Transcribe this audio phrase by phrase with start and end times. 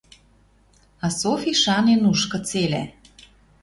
[1.05, 2.83] А Софи шанен уж, кыцелӓ